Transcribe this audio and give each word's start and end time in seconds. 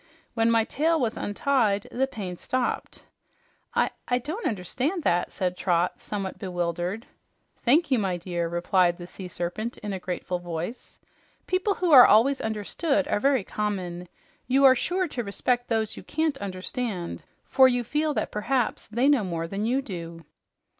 When 0.33 0.49
my 0.49 0.63
tail 0.63 0.99
was 0.99 1.15
untied, 1.15 1.85
the 1.91 2.07
pain 2.07 2.35
stopped." 2.35 3.03
"I 3.75 3.91
I 4.07 4.17
don't 4.17 4.47
understand 4.47 5.03
that," 5.03 5.31
said 5.31 5.55
Trot, 5.55 6.01
somewhat 6.01 6.39
bewildered. 6.39 7.05
"Thank 7.63 7.91
you, 7.91 7.99
my 7.99 8.17
dear," 8.17 8.47
replied 8.49 8.97
the 8.97 9.05
Sea 9.05 9.27
Serpent 9.27 9.77
in 9.77 9.93
a 9.93 9.99
grateful 9.99 10.39
voice. 10.39 10.99
"People 11.45 11.75
who 11.75 11.91
are 11.91 12.07
always 12.07 12.41
understood 12.41 13.07
are 13.09 13.19
very 13.19 13.43
common. 13.43 14.09
You 14.47 14.65
are 14.65 14.73
sure 14.73 15.07
to 15.09 15.23
respect 15.23 15.67
those 15.67 15.95
you 15.95 16.01
can't 16.01 16.39
understand, 16.39 17.21
for 17.45 17.67
you 17.67 17.83
feel 17.83 18.15
that 18.15 18.31
perhaps 18.31 18.87
they 18.87 19.07
know 19.07 19.23
more 19.23 19.45
than 19.47 19.67
you 19.67 19.83
do." 19.83 20.25